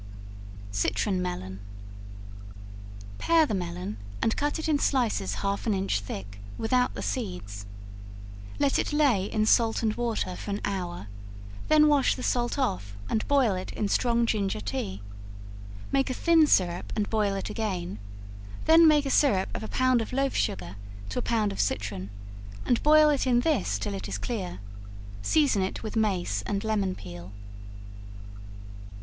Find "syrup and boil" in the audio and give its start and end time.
16.47-17.35